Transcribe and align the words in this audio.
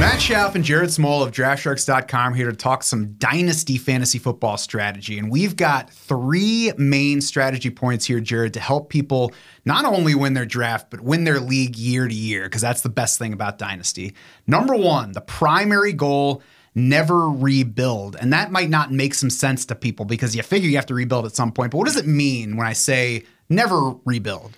Matt 0.00 0.18
Schauf 0.18 0.54
and 0.54 0.64
Jared 0.64 0.88
Smola 0.88 1.26
of 1.26 1.32
DraftSharks.com 1.32 2.32
here 2.32 2.50
to 2.50 2.56
talk 2.56 2.82
some 2.82 3.12
dynasty 3.18 3.76
fantasy 3.76 4.18
football 4.18 4.56
strategy. 4.56 5.18
And 5.18 5.30
we've 5.30 5.56
got 5.56 5.90
three 5.90 6.72
main 6.78 7.20
strategy 7.20 7.68
points 7.68 8.06
here, 8.06 8.18
Jared, 8.18 8.54
to 8.54 8.60
help 8.60 8.88
people 8.88 9.30
not 9.66 9.84
only 9.84 10.14
win 10.14 10.32
their 10.32 10.46
draft, 10.46 10.88
but 10.88 11.02
win 11.02 11.24
their 11.24 11.38
league 11.38 11.76
year 11.76 12.08
to 12.08 12.14
year, 12.14 12.44
because 12.44 12.62
that's 12.62 12.80
the 12.80 12.88
best 12.88 13.18
thing 13.18 13.34
about 13.34 13.58
dynasty. 13.58 14.14
Number 14.46 14.74
one, 14.74 15.12
the 15.12 15.20
primary 15.20 15.92
goal 15.92 16.42
never 16.74 17.28
rebuild. 17.28 18.16
And 18.16 18.32
that 18.32 18.50
might 18.50 18.70
not 18.70 18.90
make 18.90 19.12
some 19.12 19.28
sense 19.28 19.66
to 19.66 19.74
people 19.74 20.06
because 20.06 20.34
you 20.34 20.42
figure 20.42 20.70
you 20.70 20.76
have 20.76 20.86
to 20.86 20.94
rebuild 20.94 21.26
at 21.26 21.36
some 21.36 21.52
point. 21.52 21.72
But 21.72 21.76
what 21.76 21.86
does 21.86 21.98
it 21.98 22.06
mean 22.06 22.56
when 22.56 22.66
I 22.66 22.72
say 22.72 23.24
never 23.50 23.92
rebuild? 24.06 24.56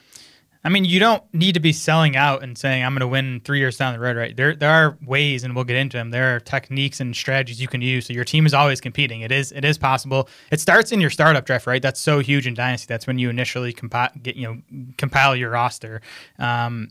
I 0.64 0.68
mean, 0.68 0.84
you 0.84 1.00
don't 1.00 1.22
need 1.34 1.54
to 1.54 1.60
be 1.60 1.72
selling 1.72 2.16
out 2.16 2.42
and 2.42 2.56
saying 2.56 2.84
I'm 2.84 2.92
going 2.92 3.00
to 3.00 3.08
win 3.08 3.40
three 3.44 3.58
years 3.58 3.76
down 3.76 3.94
the 3.94 3.98
road, 3.98 4.16
right? 4.16 4.36
There, 4.36 4.54
there 4.54 4.70
are 4.70 4.96
ways, 5.04 5.42
and 5.42 5.56
we'll 5.56 5.64
get 5.64 5.76
into 5.76 5.96
them. 5.96 6.10
There 6.10 6.36
are 6.36 6.40
techniques 6.40 7.00
and 7.00 7.16
strategies 7.16 7.60
you 7.60 7.66
can 7.66 7.82
use, 7.82 8.06
so 8.06 8.12
your 8.12 8.24
team 8.24 8.46
is 8.46 8.54
always 8.54 8.80
competing. 8.80 9.22
It 9.22 9.32
is, 9.32 9.50
it 9.50 9.64
is 9.64 9.76
possible. 9.76 10.28
It 10.52 10.60
starts 10.60 10.92
in 10.92 11.00
your 11.00 11.10
startup 11.10 11.46
draft, 11.46 11.66
right? 11.66 11.82
That's 11.82 12.00
so 12.00 12.20
huge 12.20 12.46
in 12.46 12.54
dynasty. 12.54 12.86
That's 12.88 13.08
when 13.08 13.18
you 13.18 13.28
initially 13.28 13.72
compi- 13.72 14.22
get, 14.22 14.36
you 14.36 14.46
know, 14.46 14.92
compile 14.98 15.34
your 15.34 15.50
roster. 15.50 16.00
Um, 16.38 16.90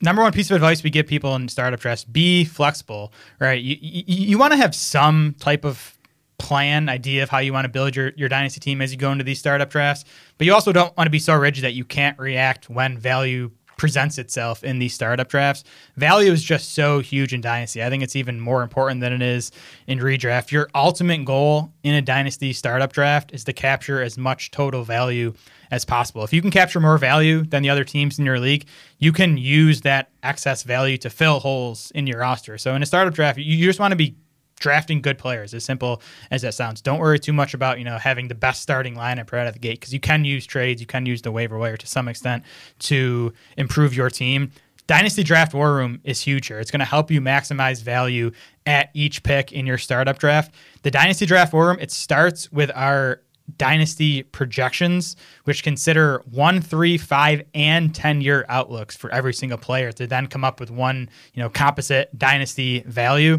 number 0.00 0.22
one 0.22 0.32
piece 0.32 0.50
of 0.50 0.54
advice 0.54 0.82
we 0.82 0.88
give 0.88 1.06
people 1.06 1.34
in 1.36 1.48
startup 1.48 1.80
drafts: 1.80 2.04
be 2.04 2.44
flexible, 2.46 3.12
right? 3.38 3.62
You, 3.62 3.76
you, 3.80 4.02
you 4.06 4.38
want 4.38 4.52
to 4.52 4.56
have 4.56 4.74
some 4.74 5.36
type 5.38 5.66
of 5.66 5.98
plan, 6.40 6.88
idea 6.88 7.22
of 7.22 7.28
how 7.28 7.38
you 7.38 7.52
want 7.52 7.66
to 7.66 7.68
build 7.68 7.94
your, 7.94 8.12
your 8.16 8.28
dynasty 8.28 8.60
team 8.60 8.80
as 8.80 8.90
you 8.90 8.98
go 8.98 9.12
into 9.12 9.22
these 9.24 9.38
startup 9.38 9.70
drafts. 9.70 10.04
But 10.38 10.46
you 10.46 10.54
also 10.54 10.72
don't 10.72 10.96
want 10.96 11.06
to 11.06 11.10
be 11.10 11.18
so 11.18 11.34
rigid 11.34 11.64
that 11.64 11.74
you 11.74 11.84
can't 11.84 12.18
react 12.18 12.68
when 12.68 12.98
value 12.98 13.50
presents 13.76 14.18
itself 14.18 14.62
in 14.62 14.78
these 14.78 14.92
startup 14.92 15.28
drafts. 15.28 15.64
Value 15.96 16.30
is 16.30 16.44
just 16.44 16.74
so 16.74 16.98
huge 16.98 17.32
in 17.32 17.40
dynasty. 17.40 17.82
I 17.82 17.88
think 17.88 18.02
it's 18.02 18.14
even 18.14 18.38
more 18.38 18.62
important 18.62 19.00
than 19.00 19.14
it 19.14 19.22
is 19.22 19.52
in 19.86 20.00
redraft. 20.00 20.50
Your 20.50 20.68
ultimate 20.74 21.24
goal 21.24 21.72
in 21.82 21.94
a 21.94 22.02
dynasty 22.02 22.52
startup 22.52 22.92
draft 22.92 23.32
is 23.32 23.42
to 23.44 23.54
capture 23.54 24.02
as 24.02 24.18
much 24.18 24.50
total 24.50 24.84
value 24.84 25.32
as 25.70 25.86
possible. 25.86 26.24
If 26.24 26.32
you 26.34 26.42
can 26.42 26.50
capture 26.50 26.78
more 26.78 26.98
value 26.98 27.42
than 27.42 27.62
the 27.62 27.70
other 27.70 27.84
teams 27.84 28.18
in 28.18 28.26
your 28.26 28.38
league, 28.38 28.66
you 28.98 29.12
can 29.12 29.38
use 29.38 29.80
that 29.80 30.10
excess 30.22 30.62
value 30.62 30.98
to 30.98 31.08
fill 31.08 31.40
holes 31.40 31.90
in 31.94 32.06
your 32.06 32.20
roster. 32.20 32.58
So 32.58 32.74
in 32.74 32.82
a 32.82 32.86
startup 32.86 33.14
draft, 33.14 33.38
you 33.38 33.64
just 33.64 33.80
want 33.80 33.92
to 33.92 33.96
be 33.96 34.14
drafting 34.60 35.02
good 35.02 35.18
players, 35.18 35.52
as 35.52 35.64
simple 35.64 36.00
as 36.30 36.42
that 36.42 36.54
sounds. 36.54 36.80
Don't 36.80 37.00
worry 37.00 37.18
too 37.18 37.32
much 37.32 37.52
about 37.52 37.78
you 37.78 37.84
know 37.84 37.98
having 37.98 38.28
the 38.28 38.34
best 38.36 38.62
starting 38.62 38.94
lineup 38.94 39.32
right 39.32 39.40
out 39.40 39.48
of 39.48 39.54
the 39.54 39.58
gate 39.58 39.80
because 39.80 39.92
you 39.92 40.00
can 40.00 40.24
use 40.24 40.46
trades, 40.46 40.80
you 40.80 40.86
can 40.86 41.04
use 41.04 41.22
the 41.22 41.32
waiver 41.32 41.58
wire 41.58 41.76
to 41.76 41.86
some 41.86 42.06
extent 42.06 42.44
to 42.80 43.32
improve 43.56 43.94
your 43.94 44.08
team. 44.08 44.52
Dynasty 44.86 45.22
Draft 45.22 45.54
War 45.54 45.74
Room 45.74 46.00
is 46.02 46.20
huge 46.20 46.48
here. 46.48 46.58
It's 46.58 46.70
going 46.70 46.80
to 46.80 46.84
help 46.84 47.12
you 47.12 47.20
maximize 47.20 47.80
value 47.80 48.32
at 48.66 48.90
each 48.92 49.22
pick 49.22 49.52
in 49.52 49.64
your 49.64 49.78
startup 49.78 50.18
draft. 50.18 50.52
The 50.82 50.90
Dynasty 50.90 51.26
Draft 51.26 51.52
War 51.52 51.68
Room 51.68 51.78
it 51.80 51.90
starts 51.90 52.50
with 52.50 52.70
our 52.74 53.22
dynasty 53.56 54.22
projections, 54.22 55.16
which 55.44 55.62
consider 55.62 56.22
one, 56.30 56.60
three, 56.60 56.98
five, 56.98 57.42
and 57.54 57.94
10 57.94 58.20
year 58.20 58.44
outlooks 58.48 58.96
for 58.96 59.10
every 59.10 59.34
single 59.34 59.58
player 59.58 59.92
to 59.92 60.06
then 60.06 60.26
come 60.26 60.44
up 60.44 60.60
with 60.60 60.70
one, 60.70 61.08
you 61.34 61.42
know, 61.42 61.48
composite 61.48 62.16
dynasty 62.18 62.80
value. 62.80 63.38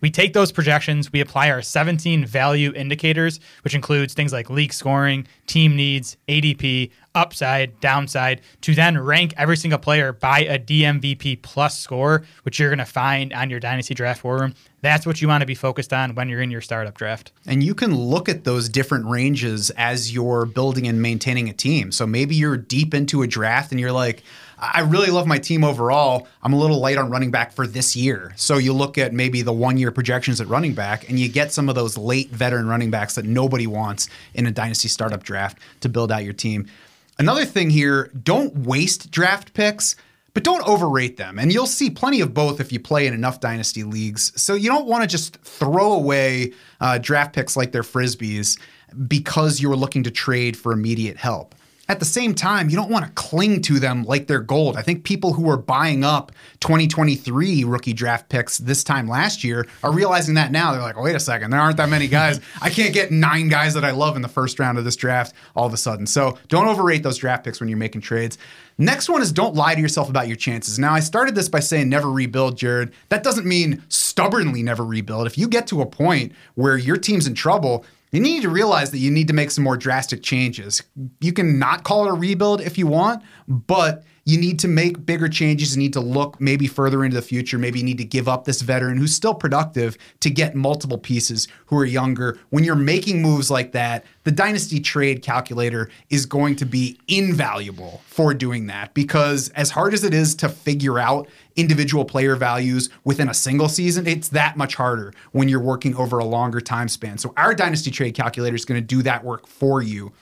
We 0.00 0.10
take 0.10 0.34
those 0.34 0.52
projections, 0.52 1.10
we 1.12 1.20
apply 1.20 1.50
our 1.50 1.62
17 1.62 2.26
value 2.26 2.72
indicators, 2.74 3.40
which 3.64 3.74
includes 3.74 4.12
things 4.12 4.32
like 4.32 4.50
league 4.50 4.72
scoring, 4.72 5.26
team 5.46 5.74
needs, 5.74 6.16
ADP, 6.28 6.90
upside, 7.14 7.80
downside, 7.80 8.42
to 8.60 8.74
then 8.74 8.98
rank 8.98 9.32
every 9.38 9.56
single 9.56 9.78
player 9.78 10.12
by 10.12 10.40
a 10.40 10.58
DMVP 10.58 11.40
plus 11.40 11.78
score, 11.78 12.24
which 12.42 12.58
you're 12.58 12.68
going 12.68 12.78
to 12.78 12.84
find 12.84 13.32
on 13.32 13.48
your 13.48 13.58
Dynasty 13.58 13.94
Draft 13.94 14.22
War 14.22 14.38
Room. 14.38 14.54
That's 14.82 15.06
what 15.06 15.22
you 15.22 15.28
want 15.28 15.40
to 15.40 15.46
be 15.46 15.54
focused 15.54 15.92
on 15.92 16.14
when 16.14 16.28
you're 16.28 16.42
in 16.42 16.50
your 16.50 16.60
startup 16.60 16.96
draft. 16.96 17.32
And 17.46 17.62
you 17.62 17.74
can 17.74 17.94
look 17.96 18.28
at 18.28 18.44
those 18.44 18.68
different 18.68 19.06
ranges 19.06 19.70
as 19.70 20.12
you're 20.12 20.44
building 20.44 20.86
and 20.86 21.00
maintaining 21.00 21.48
a 21.48 21.54
team. 21.54 21.90
So 21.90 22.06
maybe 22.06 22.34
you're 22.36 22.58
deep 22.58 22.92
into 22.92 23.22
a 23.22 23.26
draft 23.26 23.72
and 23.72 23.80
you're 23.80 23.92
like, 23.92 24.22
I 24.58 24.80
really 24.80 25.10
love 25.10 25.26
my 25.26 25.38
team 25.38 25.64
overall. 25.64 26.26
I'm 26.42 26.54
a 26.54 26.58
little 26.58 26.80
light 26.80 26.96
on 26.96 27.10
running 27.10 27.30
back 27.30 27.52
for 27.52 27.66
this 27.66 27.94
year. 27.94 28.32
So 28.36 28.56
you 28.56 28.72
look 28.72 28.96
at 28.96 29.12
maybe 29.12 29.42
the 29.42 29.52
one 29.52 29.76
year 29.76 29.90
projections 29.90 30.40
at 30.40 30.48
running 30.48 30.72
back 30.72 31.08
and 31.08 31.20
you 31.20 31.28
get 31.28 31.52
some 31.52 31.68
of 31.68 31.74
those 31.74 31.98
late 31.98 32.30
veteran 32.30 32.66
running 32.66 32.90
backs 32.90 33.16
that 33.16 33.26
nobody 33.26 33.66
wants 33.66 34.08
in 34.32 34.46
a 34.46 34.50
dynasty 34.50 34.88
startup 34.88 35.22
draft 35.22 35.58
to 35.80 35.88
build 35.88 36.10
out 36.10 36.24
your 36.24 36.32
team. 36.32 36.66
Another 37.18 37.44
thing 37.44 37.68
here 37.68 38.10
don't 38.22 38.56
waste 38.56 39.10
draft 39.10 39.52
picks 39.52 39.96
but 40.32 40.44
don't 40.44 40.68
overrate 40.68 41.16
them. 41.16 41.38
And 41.38 41.50
you'll 41.50 41.66
see 41.66 41.88
plenty 41.88 42.20
of 42.20 42.34
both 42.34 42.60
if 42.60 42.70
you 42.70 42.78
play 42.78 43.06
in 43.06 43.14
enough 43.14 43.40
dynasty 43.40 43.84
leagues. 43.84 44.38
So 44.40 44.54
you 44.54 44.68
don't 44.68 44.86
want 44.86 45.02
to 45.02 45.08
just 45.08 45.36
throw 45.38 45.94
away 45.94 46.52
uh, 46.78 46.98
draft 46.98 47.34
picks 47.34 47.56
like 47.56 47.72
they're 47.72 47.82
frisbees 47.82 48.58
because 49.08 49.60
you're 49.60 49.76
looking 49.76 50.02
to 50.02 50.10
trade 50.10 50.54
for 50.54 50.72
immediate 50.72 51.16
help 51.16 51.54
at 51.88 52.00
the 52.00 52.04
same 52.04 52.34
time, 52.34 52.68
you 52.68 52.76
don't 52.76 52.90
want 52.90 53.04
to 53.04 53.10
cling 53.12 53.62
to 53.62 53.78
them 53.78 54.04
like 54.04 54.26
they're 54.26 54.40
gold. 54.40 54.76
I 54.76 54.82
think 54.82 55.04
people 55.04 55.32
who 55.32 55.42
were 55.42 55.56
buying 55.56 56.02
up 56.02 56.32
2023 56.60 57.64
rookie 57.64 57.92
draft 57.92 58.28
picks 58.28 58.58
this 58.58 58.82
time 58.82 59.08
last 59.08 59.44
year 59.44 59.66
are 59.84 59.92
realizing 59.92 60.34
that 60.34 60.50
now. 60.50 60.72
They're 60.72 60.82
like, 60.82 61.00
wait 61.00 61.14
a 61.14 61.20
second, 61.20 61.50
there 61.50 61.60
aren't 61.60 61.76
that 61.76 61.88
many 61.88 62.08
guys. 62.08 62.40
I 62.60 62.70
can't 62.70 62.92
get 62.92 63.12
nine 63.12 63.48
guys 63.48 63.74
that 63.74 63.84
I 63.84 63.92
love 63.92 64.16
in 64.16 64.22
the 64.22 64.28
first 64.28 64.58
round 64.58 64.78
of 64.78 64.84
this 64.84 64.96
draft 64.96 65.34
all 65.54 65.66
of 65.66 65.72
a 65.72 65.76
sudden. 65.76 66.06
So 66.06 66.38
don't 66.48 66.66
overrate 66.66 67.02
those 67.02 67.18
draft 67.18 67.44
picks 67.44 67.60
when 67.60 67.68
you're 67.68 67.78
making 67.78 68.00
trades. 68.00 68.36
Next 68.78 69.08
one 69.08 69.22
is 69.22 69.32
don't 69.32 69.54
lie 69.54 69.74
to 69.74 69.80
yourself 69.80 70.10
about 70.10 70.26
your 70.26 70.36
chances. 70.36 70.78
Now, 70.78 70.92
I 70.92 71.00
started 71.00 71.34
this 71.34 71.48
by 71.48 71.60
saying 71.60 71.88
never 71.88 72.10
rebuild, 72.10 72.58
Jared. 72.58 72.92
That 73.08 73.22
doesn't 73.22 73.46
mean 73.46 73.82
stubbornly 73.88 74.62
never 74.62 74.84
rebuild. 74.84 75.26
If 75.26 75.38
you 75.38 75.48
get 75.48 75.66
to 75.68 75.80
a 75.80 75.86
point 75.86 76.32
where 76.56 76.76
your 76.76 76.98
team's 76.98 77.26
in 77.26 77.34
trouble, 77.34 77.86
you 78.12 78.20
need 78.20 78.42
to 78.42 78.48
realize 78.48 78.90
that 78.92 78.98
you 78.98 79.10
need 79.10 79.28
to 79.28 79.34
make 79.34 79.50
some 79.50 79.64
more 79.64 79.76
drastic 79.76 80.22
changes. 80.22 80.82
You 81.20 81.32
can 81.32 81.58
not 81.58 81.84
call 81.84 82.06
it 82.06 82.10
a 82.10 82.14
rebuild 82.14 82.60
if 82.60 82.78
you 82.78 82.86
want, 82.86 83.22
but 83.48 84.04
you 84.26 84.36
need 84.38 84.58
to 84.58 84.68
make 84.68 85.06
bigger 85.06 85.28
changes. 85.28 85.74
You 85.74 85.82
need 85.82 85.92
to 85.94 86.00
look 86.00 86.40
maybe 86.40 86.66
further 86.66 87.04
into 87.04 87.14
the 87.14 87.22
future. 87.22 87.58
Maybe 87.58 87.78
you 87.78 87.84
need 87.84 87.98
to 87.98 88.04
give 88.04 88.28
up 88.28 88.44
this 88.44 88.60
veteran 88.60 88.98
who's 88.98 89.14
still 89.14 89.34
productive 89.34 89.96
to 90.20 90.28
get 90.28 90.56
multiple 90.56 90.98
pieces 90.98 91.46
who 91.66 91.78
are 91.78 91.84
younger. 91.84 92.38
When 92.50 92.64
you're 92.64 92.74
making 92.74 93.22
moves 93.22 93.50
like 93.52 93.70
that, 93.72 94.04
the 94.24 94.32
dynasty 94.32 94.80
trade 94.80 95.22
calculator 95.22 95.88
is 96.10 96.26
going 96.26 96.56
to 96.56 96.66
be 96.66 96.98
invaluable 97.06 98.02
for 98.08 98.34
doing 98.34 98.66
that 98.66 98.92
because 98.94 99.48
as 99.50 99.70
hard 99.70 99.94
as 99.94 100.02
it 100.02 100.12
is 100.12 100.34
to 100.36 100.48
figure 100.48 100.98
out 100.98 101.28
individual 101.54 102.04
player 102.04 102.34
values 102.34 102.90
within 103.04 103.28
a 103.28 103.34
single 103.34 103.68
season, 103.68 104.08
it's 104.08 104.28
that 104.30 104.56
much 104.56 104.74
harder 104.74 105.14
when 105.30 105.48
you're 105.48 105.60
working 105.60 105.94
over 105.94 106.18
a 106.18 106.24
longer 106.24 106.60
time 106.60 106.88
span. 106.88 107.16
So 107.16 107.32
our 107.36 107.54
dynasty 107.54 107.92
trade 107.92 108.16
calculator 108.16 108.56
is 108.56 108.64
going 108.64 108.80
to 108.80 108.86
do 108.86 109.02
that 109.02 109.22
work 109.22 109.46
for 109.46 109.82
you 109.82 110.12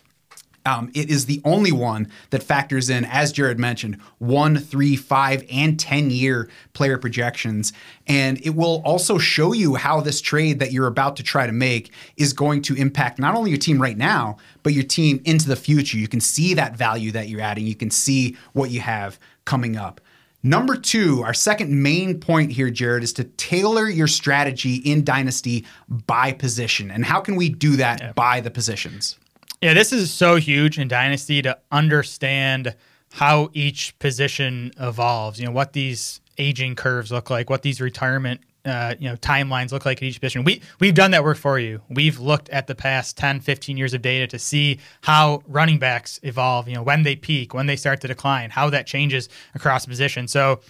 um, 0.66 0.90
it 0.94 1.10
is 1.10 1.26
the 1.26 1.42
only 1.44 1.72
one 1.72 2.08
that 2.30 2.42
factors 2.42 2.88
in, 2.88 3.04
as 3.04 3.32
Jared 3.32 3.58
mentioned, 3.58 4.00
one, 4.18 4.56
three, 4.56 4.96
five, 4.96 5.44
and 5.50 5.78
10 5.78 6.10
year 6.10 6.48
player 6.72 6.96
projections. 6.96 7.72
And 8.06 8.40
it 8.44 8.50
will 8.50 8.80
also 8.84 9.18
show 9.18 9.52
you 9.52 9.74
how 9.74 10.00
this 10.00 10.20
trade 10.20 10.58
that 10.60 10.72
you're 10.72 10.86
about 10.86 11.16
to 11.16 11.22
try 11.22 11.46
to 11.46 11.52
make 11.52 11.92
is 12.16 12.32
going 12.32 12.62
to 12.62 12.74
impact 12.74 13.18
not 13.18 13.34
only 13.34 13.50
your 13.50 13.58
team 13.58 13.80
right 13.80 13.96
now, 13.96 14.38
but 14.62 14.72
your 14.72 14.84
team 14.84 15.20
into 15.24 15.48
the 15.48 15.56
future. 15.56 15.98
You 15.98 16.08
can 16.08 16.20
see 16.20 16.54
that 16.54 16.76
value 16.76 17.12
that 17.12 17.28
you're 17.28 17.42
adding, 17.42 17.66
you 17.66 17.74
can 17.74 17.90
see 17.90 18.36
what 18.52 18.70
you 18.70 18.80
have 18.80 19.18
coming 19.44 19.76
up. 19.76 20.00
Number 20.42 20.76
two, 20.76 21.22
our 21.22 21.32
second 21.32 21.82
main 21.82 22.20
point 22.20 22.52
here, 22.52 22.68
Jared, 22.68 23.02
is 23.02 23.14
to 23.14 23.24
tailor 23.24 23.88
your 23.88 24.06
strategy 24.06 24.76
in 24.76 25.02
Dynasty 25.02 25.64
by 25.88 26.32
position. 26.32 26.90
And 26.90 27.02
how 27.02 27.20
can 27.20 27.36
we 27.36 27.48
do 27.48 27.76
that 27.76 28.00
yeah. 28.00 28.12
by 28.12 28.40
the 28.40 28.50
positions? 28.50 29.18
Yeah, 29.64 29.72
this 29.72 29.94
is 29.94 30.12
so 30.12 30.36
huge 30.36 30.78
in 30.78 30.88
Dynasty 30.88 31.40
to 31.40 31.56
understand 31.72 32.76
how 33.14 33.48
each 33.54 33.98
position 33.98 34.72
evolves. 34.78 35.40
You 35.40 35.46
know, 35.46 35.52
what 35.52 35.72
these 35.72 36.20
aging 36.36 36.74
curves 36.74 37.10
look 37.10 37.30
like, 37.30 37.48
what 37.48 37.62
these 37.62 37.80
retirement 37.80 38.42
uh, 38.66 38.94
you 38.98 39.08
know 39.08 39.16
timelines 39.16 39.72
look 39.72 39.86
like 39.86 39.96
at 39.96 40.02
each 40.02 40.20
position. 40.20 40.44
We 40.44 40.60
we've 40.80 40.92
done 40.92 41.12
that 41.12 41.24
work 41.24 41.38
for 41.38 41.58
you. 41.58 41.80
We've 41.88 42.18
looked 42.18 42.50
at 42.50 42.66
the 42.66 42.74
past 42.74 43.16
10, 43.16 43.40
15 43.40 43.78
years 43.78 43.94
of 43.94 44.02
data 44.02 44.26
to 44.26 44.38
see 44.38 44.80
how 45.00 45.42
running 45.48 45.78
backs 45.78 46.20
evolve, 46.22 46.68
you 46.68 46.74
know, 46.74 46.82
when 46.82 47.02
they 47.02 47.16
peak, 47.16 47.54
when 47.54 47.64
they 47.64 47.76
start 47.76 48.02
to 48.02 48.06
decline, 48.06 48.50
how 48.50 48.68
that 48.68 48.86
changes 48.86 49.30
across 49.54 49.86
position. 49.86 50.28
So 50.28 50.60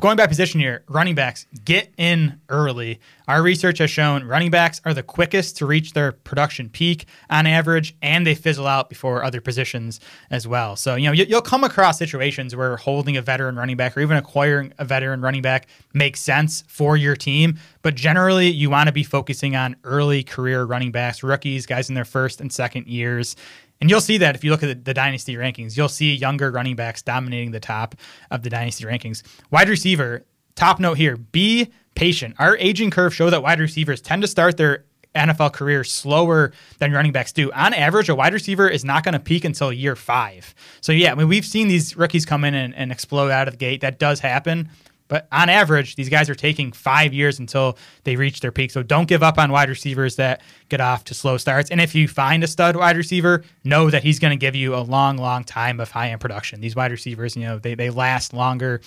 going 0.00 0.16
by 0.16 0.26
position 0.26 0.60
here, 0.60 0.84
running 0.88 1.14
backs 1.14 1.46
get 1.64 1.92
in 1.96 2.40
early. 2.48 3.00
Our 3.28 3.42
research 3.42 3.78
has 3.78 3.90
shown 3.90 4.24
running 4.24 4.50
backs 4.50 4.80
are 4.84 4.94
the 4.94 5.02
quickest 5.02 5.56
to 5.58 5.66
reach 5.66 5.92
their 5.92 6.12
production 6.12 6.68
peak 6.68 7.06
on 7.28 7.46
average, 7.46 7.94
and 8.02 8.26
they 8.26 8.34
fizzle 8.34 8.66
out 8.66 8.88
before 8.88 9.22
other 9.22 9.40
positions 9.40 10.00
as 10.30 10.48
well. 10.48 10.76
So, 10.76 10.96
you 10.96 11.06
know, 11.06 11.12
you'll 11.12 11.42
come 11.42 11.62
across 11.64 11.98
situations 11.98 12.56
where 12.56 12.76
holding 12.76 13.16
a 13.16 13.22
veteran 13.22 13.56
running 13.56 13.76
back 13.76 13.96
or 13.96 14.00
even 14.00 14.16
acquiring 14.16 14.72
a 14.78 14.84
veteran 14.84 15.20
running 15.20 15.42
back 15.42 15.68
makes 15.94 16.20
sense 16.20 16.64
for 16.66 16.96
your 16.96 17.14
team. 17.14 17.58
But 17.82 17.94
generally, 17.94 18.48
you 18.48 18.70
want 18.70 18.88
to 18.88 18.92
be 18.92 19.04
focusing 19.04 19.56
on 19.56 19.76
early 19.84 20.22
career 20.22 20.64
running 20.64 20.92
backs, 20.92 21.22
rookies, 21.22 21.66
guys 21.66 21.88
in 21.88 21.94
their 21.94 22.04
first 22.04 22.40
and 22.40 22.52
second 22.52 22.86
years. 22.86 23.36
And 23.80 23.88
you'll 23.88 24.00
see 24.00 24.18
that 24.18 24.34
if 24.34 24.44
you 24.44 24.50
look 24.50 24.62
at 24.62 24.66
the, 24.66 24.74
the, 24.74 24.94
dynasty 24.94 25.36
rankings, 25.36 25.76
you'll 25.76 25.88
see 25.88 26.14
younger 26.14 26.50
running 26.50 26.76
backs 26.76 27.02
dominating 27.02 27.50
the 27.50 27.60
top 27.60 27.94
of 28.30 28.42
the 28.42 28.50
dynasty 28.50 28.84
rankings. 28.84 29.22
Wide 29.50 29.68
receiver, 29.68 30.24
top 30.54 30.80
note 30.80 30.98
here 30.98 31.16
be 31.16 31.70
patient. 31.94 32.34
Our 32.38 32.56
aging 32.58 32.90
curve 32.90 33.14
show 33.14 33.30
that 33.30 33.42
wide 33.42 33.60
receivers 33.60 34.00
tend 34.00 34.22
to 34.22 34.28
start 34.28 34.56
their 34.56 34.84
NFL 35.14 35.52
career 35.52 35.82
slower 35.82 36.52
than 36.78 36.92
running 36.92 37.12
backs 37.12 37.32
do. 37.32 37.50
On 37.52 37.74
average, 37.74 38.08
a 38.08 38.14
wide 38.14 38.32
receiver 38.32 38.68
is 38.68 38.84
not 38.84 39.02
going 39.02 39.14
to 39.14 39.20
peak 39.20 39.44
until 39.44 39.72
year 39.72 39.96
five. 39.96 40.54
So, 40.80 40.92
yeah, 40.92 41.12
I 41.12 41.14
mean, 41.14 41.28
we've 41.28 41.44
seen 41.44 41.68
these 41.68 41.96
rookies 41.96 42.24
come 42.24 42.44
in 42.44 42.54
and, 42.54 42.74
and 42.74 42.92
explode 42.92 43.30
out 43.30 43.48
of 43.48 43.54
the 43.54 43.58
gate. 43.58 43.80
That 43.80 43.98
does 43.98 44.20
happen. 44.20 44.68
But 45.10 45.26
on 45.32 45.48
average, 45.48 45.96
these 45.96 46.08
guys 46.08 46.30
are 46.30 46.36
taking 46.36 46.70
five 46.70 47.12
years 47.12 47.40
until 47.40 47.76
they 48.04 48.14
reach 48.14 48.38
their 48.40 48.52
peak. 48.52 48.70
So 48.70 48.84
don't 48.84 49.08
give 49.08 49.24
up 49.24 49.38
on 49.38 49.50
wide 49.50 49.68
receivers 49.68 50.14
that 50.16 50.40
get 50.68 50.80
off 50.80 51.02
to 51.06 51.14
slow 51.14 51.36
starts. 51.36 51.68
And 51.68 51.80
if 51.80 51.96
you 51.96 52.06
find 52.06 52.44
a 52.44 52.46
stud 52.46 52.76
wide 52.76 52.96
receiver, 52.96 53.42
know 53.64 53.90
that 53.90 54.04
he's 54.04 54.20
going 54.20 54.30
to 54.30 54.36
give 54.36 54.54
you 54.54 54.76
a 54.76 54.78
long, 54.78 55.16
long 55.16 55.42
time 55.42 55.80
of 55.80 55.90
high 55.90 56.10
end 56.10 56.20
production. 56.20 56.60
These 56.60 56.76
wide 56.76 56.92
receivers, 56.92 57.36
you 57.36 57.42
know, 57.42 57.58
they, 57.58 57.74
they 57.74 57.90
last 57.90 58.32
longer 58.32 58.80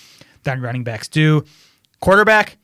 than 0.44 0.62
running 0.62 0.82
backs 0.82 1.08
do. 1.08 1.44
Quarterback, 2.00 2.56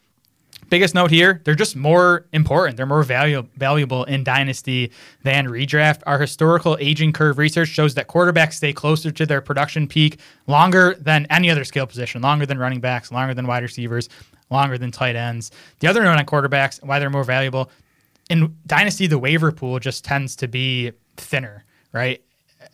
biggest 0.70 0.94
note 0.94 1.10
here, 1.10 1.42
they're 1.44 1.54
just 1.54 1.76
more 1.76 2.26
important. 2.32 2.76
They're 2.76 2.86
more 2.86 3.04
valu- 3.04 3.48
valuable 3.56 4.04
in 4.04 4.24
dynasty 4.24 4.92
than 5.22 5.48
redraft. 5.48 6.02
Our 6.06 6.18
historical 6.18 6.78
aging 6.80 7.12
curve 7.12 7.36
research 7.38 7.68
shows 7.68 7.94
that 7.94 8.08
quarterbacks 8.08 8.54
stay 8.54 8.72
closer 8.72 9.10
to 9.10 9.26
their 9.26 9.40
production 9.40 9.86
peak 9.86 10.20
longer 10.46 10.94
than 10.98 11.26
any 11.28 11.50
other 11.50 11.64
skill 11.64 11.86
position, 11.86 12.22
longer 12.22 12.46
than 12.46 12.58
running 12.58 12.80
backs, 12.80 13.12
longer 13.12 13.34
than 13.34 13.46
wide 13.46 13.62
receivers, 13.62 14.08
longer 14.50 14.78
than 14.78 14.90
tight 14.90 15.16
ends. 15.16 15.50
The 15.80 15.88
other 15.88 16.02
note 16.02 16.16
on 16.16 16.24
quarterbacks, 16.24 16.82
why 16.82 16.98
they're 16.98 17.10
more 17.10 17.24
valuable, 17.24 17.70
in 18.30 18.56
dynasty, 18.66 19.08
the 19.08 19.18
waiver 19.18 19.52
pool 19.52 19.78
just 19.80 20.04
tends 20.04 20.36
to 20.36 20.48
be 20.48 20.92
thinner, 21.16 21.64
right? 21.92 22.22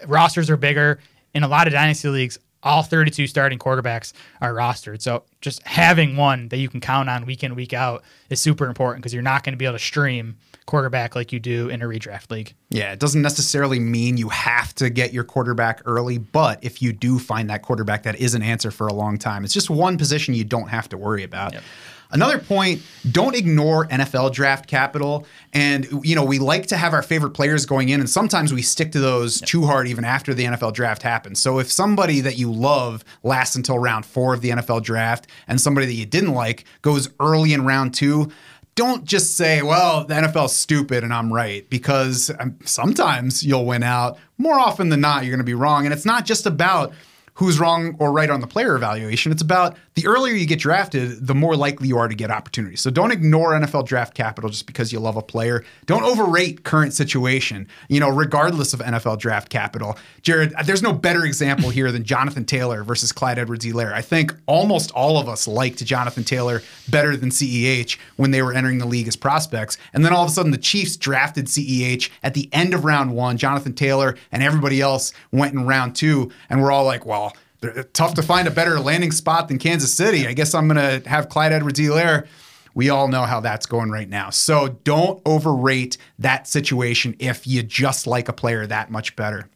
Rosters 0.06 0.50
are 0.50 0.56
bigger. 0.58 1.00
In 1.34 1.43
a 1.43 1.48
lot 1.48 1.66
of 1.66 1.72
dynasty 1.72 2.08
leagues, 2.08 2.38
all 2.62 2.82
32 2.82 3.26
starting 3.26 3.58
quarterbacks 3.58 4.12
are 4.41 4.53
rostered. 4.53 5.00
So 5.03 5.25
just 5.41 5.62
having 5.62 6.17
one 6.17 6.49
that 6.49 6.58
you 6.58 6.69
can 6.69 6.81
count 6.81 7.08
on 7.08 7.26
week 7.26 7.44
in, 7.44 7.55
week 7.55 7.73
out 7.73 8.03
is 8.31 8.41
super 8.41 8.67
important 8.67 9.03
because 9.03 9.14
you're 9.14 9.23
not 9.23 9.44
going 9.44 9.53
to 9.53 9.56
be 9.56 9.64
able 9.64 9.79
to 9.79 9.85
stream 9.85 10.37
quarterback 10.67 11.14
like 11.14 11.32
you 11.32 11.38
do 11.38 11.69
in 11.69 11.81
a 11.81 11.87
redraft 11.87 12.31
league. 12.31 12.55
Yeah, 12.70 12.93
it 12.93 12.99
doesn't 12.99 13.23
necessarily 13.23 13.79
mean 13.79 14.17
you 14.17 14.29
have 14.31 14.75
to 14.76 14.91
get 14.91 15.12
your 15.12 15.25
quarterback 15.25 15.81
early, 15.85 16.19
but 16.19 16.62
if 16.62 16.82
you 16.82 16.93
do 16.93 17.19
find 17.19 17.49
that 17.50 17.62
quarterback 17.62 18.03
that 18.03 18.17
is 18.17 18.35
an 18.35 18.43
answer 18.43 18.73
for 18.73 18.88
a 18.88 18.93
long 18.93 19.17
time, 19.17 19.44
it's 19.44 19.55
just 19.55 19.70
one 19.70 19.97
position 19.97 20.35
you 20.35 20.44
don't 20.44 20.69
have 20.69 20.88
to 20.88 20.99
worry 20.99 21.23
about. 21.23 21.53
Yep. 21.53 21.62
Another 22.11 22.38
point, 22.38 22.82
don't 23.11 23.35
ignore 23.35 23.87
NFL 23.88 24.32
draft 24.32 24.67
capital. 24.69 25.26
And, 25.53 25.88
you 26.05 26.14
know, 26.14 26.25
we 26.25 26.38
like 26.38 26.67
to 26.69 26.76
have 26.76 26.93
our 26.93 27.03
favorite 27.03 27.31
players 27.31 27.67
going 27.67 27.88
in, 27.88 28.00
and 28.00 28.08
sometimes 28.08 28.53
we 28.53 28.62
stick 28.62 28.93
to 28.93 29.00
those 29.00 29.41
yep. 29.41 29.49
too 29.49 29.64
hard 29.64 29.88
even 29.88 30.05
after 30.05 30.32
the 30.35 30.44
NFL 30.44 30.73
draft 30.73 31.03
happens. 31.03 31.41
So 31.41 31.58
if 31.58 31.70
somebody 31.70 32.20
that 32.20 32.38
you 32.38 32.53
love 32.53 33.05
lasts 33.23 33.56
until 33.56 33.79
round 33.79 34.06
four 34.06 34.35
of 34.35 34.41
the 34.41 34.50
NFL 34.50 34.82
draft 34.82 35.26
and 35.49 35.61
somebody 35.61 35.87
that 35.87 35.94
you 35.94 36.06
didn't 36.06 36.32
like 36.32 36.64
goes 36.82 37.08
early 37.20 37.53
in 37.53 37.64
round 37.64 37.94
two, 37.94 38.31
don't 38.76 39.05
just 39.05 39.37
say, 39.37 39.62
well, 39.62 40.05
the 40.05 40.14
NFL's 40.14 40.55
stupid 40.55 41.03
and 41.03 41.12
I'm 41.12 41.32
right, 41.32 41.69
because 41.70 42.31
um, 42.38 42.58
sometimes 42.64 43.43
you'll 43.43 43.64
win 43.64 43.82
out. 43.82 44.19
More 44.38 44.61
often 44.61 44.91
than 44.91 45.00
not, 45.00 45.25
you're 45.25 45.32
going 45.32 45.38
to 45.38 45.44
be 45.44 45.55
wrong. 45.55 45.87
And 45.87 45.94
it's 45.94 46.05
not 46.05 46.26
just 46.26 46.44
about 46.47 46.93
who's 47.36 47.60
wrong 47.60 47.94
or 47.98 48.12
right 48.12 48.30
on 48.30 48.40
the 48.40 48.46
player 48.46 48.74
evaluation. 48.74 49.30
It's 49.30 49.42
about 49.42 49.76
the 49.94 50.06
earlier 50.06 50.34
you 50.34 50.46
get 50.46 50.58
drafted, 50.58 51.26
the 51.26 51.34
more 51.34 51.54
likely 51.54 51.88
you 51.88 51.98
are 51.98 52.08
to 52.08 52.14
get 52.14 52.30
opportunities. 52.30 52.80
So 52.80 52.90
don't 52.90 53.10
ignore 53.10 53.52
NFL 53.52 53.86
draft 53.86 54.14
capital 54.14 54.48
just 54.48 54.66
because 54.66 54.90
you 54.90 55.00
love 55.00 55.16
a 55.16 55.22
player. 55.22 55.62
Don't 55.84 56.02
overrate 56.02 56.64
current 56.64 56.94
situation, 56.94 57.68
you 57.88 58.00
know, 58.00 58.08
regardless 58.08 58.72
of 58.72 58.80
NFL 58.80 59.18
draft 59.18 59.50
capital. 59.50 59.98
Jared, 60.22 60.54
there's 60.64 60.82
no 60.82 60.94
better 60.94 61.24
example 61.26 61.68
here 61.68 61.92
than 61.92 62.04
Jonathan 62.04 62.46
Taylor 62.46 62.82
versus 62.82 63.12
Clyde 63.12 63.38
Edwards-Helaire. 63.38 63.92
I 63.92 64.02
think 64.02 64.34
almost 64.46 64.90
all 64.92 65.18
of 65.18 65.28
us 65.28 65.46
liked 65.46 65.84
Jonathan 65.84 66.24
Taylor 66.24 66.62
better 66.88 67.16
than 67.18 67.28
CEH 67.28 67.98
when 68.16 68.30
they 68.30 68.40
were 68.40 68.54
entering 68.54 68.78
the 68.78 68.86
league 68.86 69.08
as 69.08 69.16
prospects. 69.16 69.76
And 69.92 70.04
then 70.04 70.12
all 70.12 70.24
of 70.24 70.30
a 70.30 70.32
sudden 70.32 70.52
the 70.52 70.58
Chiefs 70.58 70.96
drafted 70.96 71.46
CEH 71.46 72.10
at 72.22 72.32
the 72.32 72.48
end 72.52 72.72
of 72.72 72.86
round 72.86 73.14
one. 73.14 73.36
Jonathan 73.36 73.74
Taylor 73.74 74.16
and 74.32 74.42
everybody 74.42 74.80
else 74.80 75.12
went 75.32 75.52
in 75.52 75.66
round 75.66 75.94
two. 75.94 76.30
And 76.48 76.62
we're 76.62 76.72
all 76.72 76.84
like, 76.84 77.04
well, 77.04 77.25
Uh, 77.68 77.82
tough 77.92 78.14
to 78.14 78.22
find 78.22 78.46
a 78.48 78.50
better 78.50 78.78
landing 78.80 79.12
spot 79.12 79.48
than 79.48 79.58
Kansas 79.58 79.92
City. 79.92 80.26
I 80.26 80.32
guess 80.32 80.54
I'm 80.54 80.68
going 80.68 81.02
to 81.02 81.08
have 81.08 81.28
Clyde 81.28 81.52
Edwards-Helaire. 81.52 82.26
We 82.74 82.90
all 82.90 83.08
know 83.08 83.22
how 83.22 83.40
that's 83.40 83.66
going 83.66 83.90
right 83.90 84.08
now. 84.08 84.30
So 84.30 84.68
don't 84.84 85.22
overrate 85.24 85.96
that 86.18 86.46
situation 86.46 87.16
if 87.18 87.46
you 87.46 87.62
just 87.62 88.06
like 88.06 88.28
a 88.28 88.34
player 88.34 88.66
that 88.66 88.90
much 88.90 89.16
better. 89.16 89.48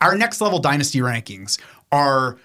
Our 0.00 0.16
next 0.16 0.40
level 0.40 0.58
dynasty 0.58 0.98
rankings 0.98 1.60
are 1.92 2.38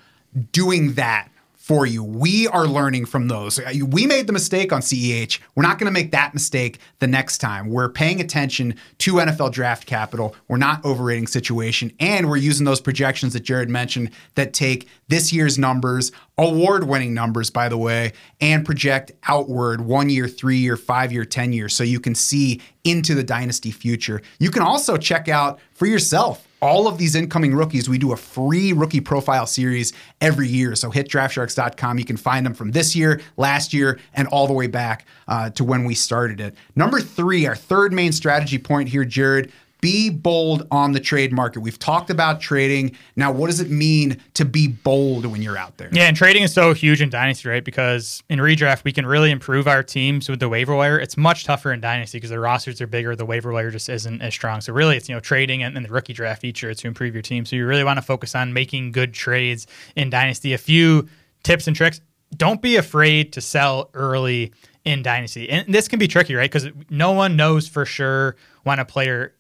doing 0.52 0.94
that 0.94 1.30
for 1.68 1.86
you. 1.86 2.02
We 2.02 2.48
are 2.48 2.66
learning 2.66 3.08
from 3.08 3.28
those. 3.28 3.60
We 3.90 4.08
made 4.08 4.26
the 4.26 4.32
mistake 4.32 4.72
on 4.72 4.80
CEH. 4.80 5.40
We're 5.54 5.64
not 5.64 5.78
going 5.78 5.88
to 5.88 5.92
make 5.92 6.12
that 6.12 6.34
mistake 6.34 6.80
the 7.00 7.08
next 7.08 7.40
time. 7.40 7.70
We're 7.70 7.90
paying 7.90 8.22
attention 8.22 8.76
to 9.00 9.16
NFL 9.16 9.52
draft 9.52 9.86
capital. 9.86 10.34
We're 10.48 10.56
not 10.56 10.86
overrating 10.86 11.28
situation. 11.28 11.92
And 12.00 12.30
we're 12.30 12.38
using 12.38 12.66
those 12.66 12.80
projections 12.80 13.34
that 13.34 13.42
Jared 13.42 13.70
mentioned 13.70 14.12
that 14.36 14.54
take 14.54 14.88
this 15.10 15.34
year's 15.34 15.58
numbers, 15.58 16.14
award 16.38 16.88
winning 16.88 17.14
numbers, 17.14 17.50
by 17.50 17.68
the 17.68 17.78
way, 17.78 18.14
and 18.40 18.66
project 18.66 19.12
outward 19.28 19.82
one 19.82 20.10
year, 20.10 20.30
three 20.30 20.60
year, 20.60 20.78
five 20.78 21.12
year, 21.12 21.26
10 21.26 21.52
years 21.52 21.76
so 21.76 21.84
you 21.84 22.00
can 22.00 22.16
see 22.16 22.62
into 22.88 23.14
the 23.14 23.24
dynasty 23.24 23.72
future. 23.72 24.22
You 24.40 24.52
can 24.52 24.62
also 24.62 24.98
check 24.98 25.28
out 25.28 25.60
for 25.74 25.86
yourself 25.86 26.48
all 26.62 26.88
of 26.88 26.98
these 26.98 27.16
incoming 27.16 27.54
rookies, 27.54 27.88
we 27.88 27.98
do 27.98 28.14
a 28.14 28.18
free 28.18 28.74
rookie 28.74 29.02
profile 29.02 29.46
series 29.46 29.94
every 30.22 30.48
year. 30.48 30.76
So 30.76 30.90
hit 30.90 31.08
draftsharks.com. 31.08 32.00
You 32.00 32.06
can 32.06 32.18
find 32.18 32.46
them 32.46 32.54
from 32.54 32.72
this 32.72 32.96
year, 32.96 33.22
last 33.38 33.74
year, 33.74 34.00
and 34.14 34.28
all 34.30 34.48
the 34.48 34.54
way 34.54 34.68
back 34.68 35.06
uh, 35.28 35.52
to 35.52 35.64
when 35.64 35.86
we 35.86 35.94
started 35.94 36.42
it. 36.42 36.56
Number 36.76 37.00
three, 37.00 37.46
our 37.46 37.56
third 37.56 37.94
main 37.94 38.12
strategy 38.12 38.58
point 38.58 38.90
here, 38.90 39.06
Jared 39.06 39.52
be 39.82 40.10
bold 40.10 40.68
on 40.72 40.92
the 40.92 41.00
trade 41.00 41.32
market. 41.32 41.60
We've 41.60 41.78
talked 41.78 42.10
about 42.10 42.42
trading. 42.42 42.96
Now, 43.16 43.32
what 43.32 43.48
does 43.48 43.60
it 43.60 43.70
mean 43.70 44.18
to 44.34 44.46
be 44.46 44.68
bold 44.68 45.26
when 45.26 45.42
you're 45.42 45.58
out 45.58 45.78
there? 45.78 45.90
Yeah, 45.92 46.08
and 46.08 46.18
trading 46.18 46.44
is 46.44 46.54
so 46.54 46.74
huge 46.74 47.02
in 47.02 47.10
Dynasty, 47.10 47.50
right? 47.50 47.64
Because 47.64 48.24
in 48.30 48.40
redraft, 48.40 48.84
we 48.84 48.92
can 48.92 49.06
really 49.06 49.32
improve 49.32 49.68
our 49.68 49.84
teams 49.84 50.30
with 50.30 50.40
the 50.40 50.50
waiver 50.50 50.76
wire. 50.76 51.00
It's 51.00 51.18
much 51.18 51.46
tougher 51.46 51.72
in 51.72 51.82
Dynasty 51.82 52.18
because 52.18 52.30
the 52.32 52.40
rosters 52.40 52.82
are 52.82 52.88
bigger, 52.88 53.16
the 53.16 53.26
waiver 53.26 53.52
wire 53.52 53.72
just 53.72 53.90
isn't 53.90 54.22
as 54.22 54.34
strong. 54.34 54.62
So 54.62 54.74
really, 54.74 54.98
it's 54.98 55.08
you 55.08 55.16
know 55.16 55.22
trading 55.22 55.64
and, 55.64 55.76
and 55.76 55.86
the 55.86 55.90
rookie 55.90 56.14
draft 56.14 56.42
feature 56.42 56.74
to 56.74 56.88
improve 56.88 57.14
your 57.14 57.22
team. 57.22 57.46
So 57.46 57.56
you 57.56 57.66
really 57.66 57.84
want 57.84 57.98
to 57.98 58.04
focus 58.04 58.36
on 58.36 58.54
making 58.54 58.92
good 58.92 59.14
trades 59.14 59.68
in 59.96 60.10
Dynasty. 60.10 60.54
A 60.54 60.58
few 60.58 61.08
tips 61.44 61.68
and 61.68 61.76
tricks: 61.76 62.02
don't 62.36 62.62
be 62.62 62.76
afraid 62.76 63.34
to 63.34 63.42
sell 63.42 63.90
early 63.94 64.54
in 64.84 65.04
Dynasty, 65.04 65.50
and 65.50 65.72
this 65.74 65.88
can 65.88 66.00
be 66.00 66.08
tricky, 66.08 66.34
right? 66.34 66.50
Because 66.50 66.70
no 66.90 67.12
one 67.12 67.36
knows 67.36 67.68
for 67.68 67.86
sure 67.86 68.36
when 68.64 68.80
a 68.80 68.86
player 68.86 69.34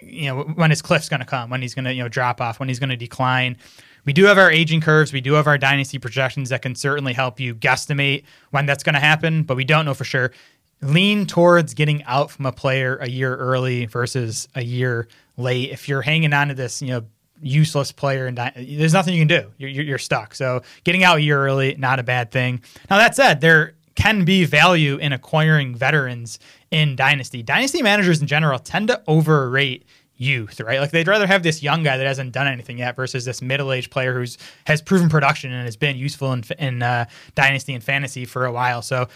you 0.00 0.26
know 0.26 0.42
when 0.42 0.70
his 0.70 0.82
cliff's 0.82 1.08
going 1.08 1.20
to 1.20 1.26
come, 1.26 1.50
when 1.50 1.62
he's 1.62 1.74
going 1.74 1.84
to 1.84 1.92
you 1.92 2.02
know 2.02 2.08
drop 2.08 2.40
off, 2.40 2.58
when 2.58 2.68
he's 2.68 2.78
going 2.78 2.90
to 2.90 2.96
decline. 2.96 3.56
We 4.04 4.12
do 4.12 4.24
have 4.24 4.38
our 4.38 4.50
aging 4.50 4.80
curves. 4.80 5.12
We 5.12 5.20
do 5.20 5.34
have 5.34 5.46
our 5.46 5.58
dynasty 5.58 5.98
projections 5.98 6.48
that 6.48 6.62
can 6.62 6.74
certainly 6.74 7.12
help 7.12 7.38
you 7.38 7.54
guesstimate 7.54 8.24
when 8.50 8.64
that's 8.64 8.82
going 8.82 8.94
to 8.94 9.00
happen, 9.00 9.42
but 9.42 9.56
we 9.56 9.64
don't 9.64 9.84
know 9.84 9.92
for 9.92 10.04
sure. 10.04 10.32
Lean 10.80 11.26
towards 11.26 11.74
getting 11.74 12.02
out 12.04 12.30
from 12.30 12.46
a 12.46 12.52
player 12.52 12.96
a 12.98 13.08
year 13.08 13.36
early 13.36 13.84
versus 13.84 14.48
a 14.54 14.62
year 14.62 15.08
late. 15.36 15.70
If 15.70 15.88
you're 15.88 16.02
hanging 16.02 16.32
on 16.32 16.48
to 16.48 16.54
this, 16.54 16.80
you 16.80 16.88
know, 16.88 17.04
useless 17.42 17.92
player 17.92 18.26
and 18.26 18.38
there's 18.56 18.92
nothing 18.92 19.14
you 19.14 19.20
can 19.20 19.28
do. 19.28 19.52
You're, 19.58 19.70
you're 19.70 19.98
stuck. 19.98 20.34
So 20.34 20.62
getting 20.84 21.04
out 21.04 21.18
a 21.18 21.20
year 21.20 21.44
early, 21.44 21.74
not 21.76 21.98
a 21.98 22.02
bad 22.02 22.30
thing. 22.30 22.62
Now 22.90 22.98
that 22.98 23.14
said, 23.14 23.40
there 23.40 23.74
can 23.98 24.24
be 24.24 24.44
value 24.44 24.96
in 24.96 25.12
acquiring 25.12 25.74
veterans 25.74 26.38
in 26.70 26.94
Dynasty. 26.94 27.42
Dynasty 27.42 27.82
managers 27.82 28.20
in 28.20 28.28
general 28.28 28.60
tend 28.60 28.86
to 28.86 29.02
overrate 29.08 29.84
youth, 30.16 30.60
right? 30.60 30.78
Like 30.78 30.92
they'd 30.92 31.08
rather 31.08 31.26
have 31.26 31.42
this 31.42 31.64
young 31.64 31.82
guy 31.82 31.96
that 31.96 32.06
hasn't 32.06 32.30
done 32.30 32.46
anything 32.46 32.78
yet 32.78 32.94
versus 32.94 33.24
this 33.24 33.42
middle-aged 33.42 33.90
player 33.90 34.14
who's 34.14 34.38
has 34.66 34.80
proven 34.80 35.08
production 35.08 35.52
and 35.52 35.64
has 35.64 35.76
been 35.76 35.96
useful 35.96 36.32
in, 36.32 36.44
in 36.60 36.80
uh, 36.80 37.06
dynasty 37.34 37.74
and 37.74 37.82
fantasy 37.82 38.24
for 38.24 38.46
a 38.46 38.52
while. 38.52 38.82
So 38.82 39.08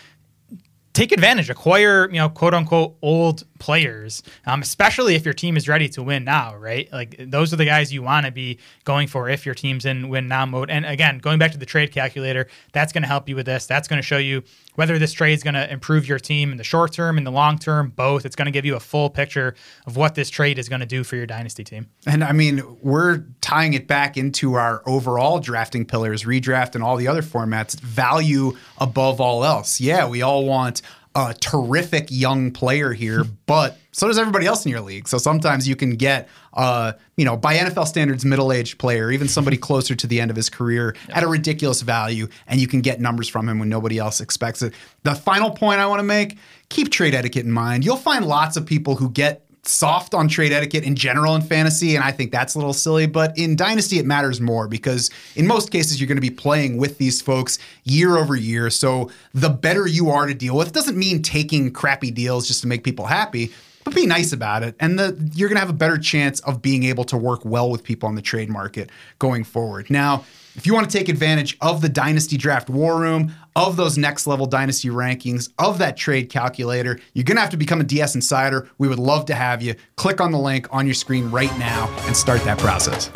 take 0.93 1.13
advantage, 1.13 1.49
acquire 1.49 2.09
you 2.09 2.17
know 2.17 2.29
quote 2.29 2.55
unquote 2.55 2.97
old 3.03 3.45
players, 3.59 4.23
um, 4.47 4.61
especially 4.61 5.15
if 5.15 5.25
your 5.25 5.35
team 5.35 5.57
is 5.57 5.69
ready 5.69 5.89
to 5.89 6.03
win 6.03 6.25
now, 6.25 6.55
right? 6.57 6.93
Like 6.93 7.15
those 7.19 7.53
are 7.53 7.57
the 7.57 7.65
guys 7.65 7.93
you 7.93 8.03
want 8.03 8.27
to 8.27 8.33
be 8.33 8.59
going 8.85 9.07
for 9.07 9.29
if 9.29 9.47
your 9.47 9.55
team's 9.55 9.85
in 9.85 10.09
win 10.09 10.27
now 10.27 10.45
mode. 10.47 10.69
And 10.69 10.85
again, 10.85 11.19
going 11.19 11.39
back 11.39 11.53
to 11.53 11.59
the 11.59 11.67
trade 11.67 11.93
calculator, 11.93 12.49
that's 12.73 12.93
going 12.93 13.03
to 13.03 13.09
help 13.09 13.29
you 13.29 13.37
with 13.37 13.47
this. 13.47 13.67
That's 13.67 13.87
going 13.87 13.99
to 13.99 14.07
show 14.07 14.19
you 14.19 14.43
whether 14.75 14.99
this 14.99 15.13
trade 15.13 15.35
is 15.35 15.43
going 15.43 15.55
to 15.55 15.71
improve 15.71 16.09
your 16.09 16.19
team 16.19 16.51
in 16.51 16.59
the 16.59 16.65
short 16.65 16.93
term, 16.93 17.19
in 17.19 17.25
the 17.25 17.31
long 17.31 17.59
term, 17.59 17.93
both. 17.95 18.27
It's 18.27 18.35
going 18.35 18.47
to 18.47 18.53
give 18.53 18.65
you 18.65 18.75
a 18.75 18.81
full 18.81 19.11
picture 19.11 19.55
of 19.87 19.97
what 19.97 20.15
this 20.15 20.29
trade 20.29 20.59
is 20.59 20.69
going 20.69 20.81
to 20.81 20.87
do 20.87 21.05
for 21.05 21.17
your 21.17 21.27
dynasty 21.27 21.63
team. 21.63 21.87
And 22.07 22.25
I 22.25 22.33
mean, 22.33 22.63
we're 22.83 23.25
tying 23.41 23.75
it 23.75 23.87
back 23.87 24.17
into 24.17 24.55
our 24.55 24.83
overall 24.87 25.39
drafting 25.39 25.85
pillars, 25.85 26.25
redraft, 26.25 26.75
and 26.75 26.83
all 26.83 26.97
the 26.97 27.07
other 27.07 27.23
formats. 27.23 27.79
Value 27.81 28.57
above 28.79 29.21
all 29.21 29.45
else. 29.45 29.81
Yeah, 29.81 30.09
we 30.09 30.23
all 30.23 30.47
want 30.47 30.83
a 31.15 31.35
terrific 31.35 32.09
young 32.11 32.51
player 32.51 32.93
here, 32.93 33.25
but 33.47 33.79
so 33.93 34.09
does 34.09 34.19
everybody 34.19 34.47
else 34.47 34.65
in 34.65 34.71
your 34.71 34.81
league. 34.81 35.07
So 35.07 35.19
sometimes 35.19 35.69
you 35.69 35.77
can 35.77 35.97
get, 35.97 36.29
uh, 36.55 36.93
you 37.17 37.27
know, 37.27 37.37
by 37.37 37.57
NFL 37.57 37.87
standards, 37.87 38.25
middle-aged 38.25 38.79
player, 38.79 39.11
even 39.11 39.29
somebody 39.29 39.57
closer 39.59 39.95
to 39.95 40.07
the 40.07 40.21
end 40.21 40.31
of 40.31 40.37
his 40.37 40.49
career 40.49 40.97
at 41.11 41.23
a 41.23 41.27
ridiculous 41.27 41.83
value, 41.83 42.29
and 42.47 42.61
you 42.61 42.67
can 42.67 42.81
get 42.81 43.01
numbers 43.01 43.29
from 43.29 43.49
him 43.49 43.59
when 43.59 43.69
nobody 43.69 43.99
else 43.99 44.21
expects 44.21 44.63
it. 44.63 44.73
The 45.03 45.15
final 45.15 45.51
point 45.51 45.81
I 45.81 45.87
want 45.87 46.01
to 46.01 46.05
make: 46.05 46.39
keep 46.71 46.91
trade 46.91 47.15
etiquette 47.15 47.45
in 47.45 47.53
mind. 47.53 47.85
You'll 47.85 47.97
find 47.97 48.27
lots 48.27 48.57
of 48.57 48.65
people 48.65 48.97
who 48.97 49.11
get 49.11 49.42
soft 49.65 50.13
on 50.13 50.27
trade 50.27 50.53
etiquette 50.53 50.85
in 50.85 50.97
general 50.97 51.35
in 51.37 51.43
fantasy, 51.43 51.95
and 51.95 52.05
I 52.05 52.11
think 52.11 52.33
that's 52.33 52.55
a 52.55 52.59
little 52.59 52.73
silly. 52.73 53.07
But 53.07 53.37
in 53.39 53.55
Dynasty, 53.55 53.99
it 53.99 54.07
matters 54.07 54.41
more 54.41 54.67
because 54.67 55.11
in 55.37 55.47
most 55.47 55.71
cases, 55.71 56.01
you're 56.01 56.09
going 56.09 56.17
to 56.17 56.21
be 56.21 56.31
playing 56.31 56.79
with 56.79 56.99
these 56.99 57.23
folks 57.23 57.59
year 57.85 58.17
over 58.17 58.35
year. 58.35 58.71
So 58.71 59.11
the 59.35 59.51
better 59.51 59.87
you 59.87 60.11
are 60.11 60.27
to 60.27 60.35
deal 60.35 60.57
with, 60.57 60.69
it 60.69 60.75
doesn't 60.75 60.97
mean 60.97 61.23
taking 61.23 61.73
crappy 61.73 62.11
deals 62.11 62.49
just 62.49 62.61
to 62.63 62.67
make 62.67 62.83
people 62.83 63.07
happy. 63.07 63.53
But 63.93 64.01
be 64.01 64.07
nice 64.07 64.33
about 64.33 64.63
it, 64.63 64.75
and 64.81 64.99
the, 64.99 65.31
you're 65.35 65.51
going 65.51 65.57
to 65.57 65.61
have 65.61 65.69
a 65.69 65.75
better 65.75 65.99
chance 65.99 66.41
of 66.41 66.63
being 66.63 66.85
able 66.85 67.05
to 67.05 67.17
work 67.19 67.45
well 67.45 67.71
with 67.71 67.83
people 67.83 68.09
on 68.09 68.15
the 68.15 68.23
trade 68.23 68.49
market 68.49 68.89
going 69.19 69.45
forward. 69.45 69.91
Now, 69.91 70.25
if 70.57 70.67
you 70.67 70.73
want 70.73 70.91
to 70.91 70.99
take 70.99 71.11
advantage 71.11 71.59
of 71.61 71.83
the 71.83 71.91
Dynasty 71.91 72.39
Draft 72.39 72.71
War 72.71 72.99
Room, 72.99 73.35
of 73.55 73.77
those 73.77 73.99
next 73.99 74.27
level 74.27 74.47
Dynasty 74.47 74.89
rankings, 74.89 75.51
of 75.59 75.77
that 75.79 75.99
trade 75.99 76.31
calculator, 76.31 76.99
you're 77.13 77.25
going 77.25 77.37
to 77.37 77.43
have 77.43 77.51
to 77.51 77.59
become 77.59 77.83
a 77.83 77.85
DS 77.85 78.15
Insider. 78.15 78.67
We 78.79 78.89
would 78.89 78.99
love 78.99 79.27
to 79.27 79.35
have 79.35 79.61
you. 79.61 79.75
Click 79.97 80.23
on 80.23 80.33
the 80.33 80.39
link 80.39 80.69
on 80.71 80.87
your 80.87 80.95
screen 80.95 81.31
right 81.31 81.53
now 81.59 81.95
and 82.07 82.17
start 82.17 82.43
that 82.45 82.59
process. 82.59 83.11